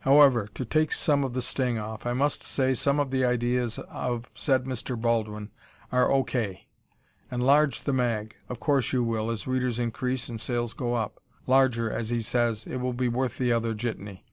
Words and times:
However, 0.00 0.48
to 0.54 0.64
take 0.64 0.90
some 0.90 1.22
of 1.22 1.34
the 1.34 1.40
sting 1.40 1.78
off, 1.78 2.04
I 2.04 2.14
must 2.14 2.42
say 2.42 2.74
some 2.74 2.98
of 2.98 3.12
the 3.12 3.24
ideas 3.24 3.78
of 3.78 4.28
said 4.34 4.64
Mr. 4.64 5.00
Baldwin 5.00 5.52
are 5.92 6.10
O. 6.10 6.24
K. 6.24 6.66
Enlarge 7.30 7.82
the 7.84 7.92
mag 7.92 8.34
of 8.48 8.58
course 8.58 8.92
you 8.92 9.04
will, 9.04 9.30
as 9.30 9.46
readers 9.46 9.78
increase 9.78 10.28
and 10.28 10.40
sales 10.40 10.74
go 10.74 10.94
up. 10.94 11.22
Larger, 11.46 11.88
as 11.88 12.08
he 12.10 12.22
says, 12.22 12.66
"It 12.66 12.78
will 12.78 12.92
be 12.92 13.06
worth 13.06 13.38
the 13.38 13.52
other 13.52 13.72
jitney." 13.72 14.24